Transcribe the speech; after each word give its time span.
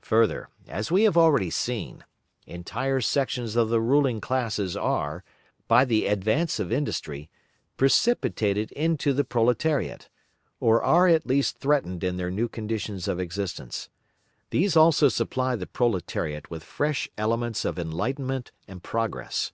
Further, 0.00 0.48
as 0.68 0.90
we 0.90 1.02
have 1.02 1.18
already 1.18 1.50
seen, 1.50 2.06
entire 2.46 3.02
sections 3.02 3.56
of 3.56 3.68
the 3.68 3.78
ruling 3.78 4.18
classes 4.18 4.74
are, 4.74 5.22
by 5.68 5.84
the 5.84 6.06
advance 6.06 6.58
of 6.58 6.72
industry, 6.72 7.28
precipitated 7.76 8.72
into 8.72 9.12
the 9.12 9.22
proletariat, 9.22 10.08
or 10.60 10.82
are 10.82 11.08
at 11.08 11.26
least 11.26 11.58
threatened 11.58 12.02
in 12.02 12.16
their 12.16 12.30
conditions 12.48 13.06
of 13.06 13.20
existence. 13.20 13.90
These 14.48 14.78
also 14.78 15.10
supply 15.10 15.56
the 15.56 15.66
proletariat 15.66 16.50
with 16.50 16.64
fresh 16.64 17.10
elements 17.18 17.66
of 17.66 17.78
enlightenment 17.78 18.50
and 18.66 18.82
progress. 18.82 19.52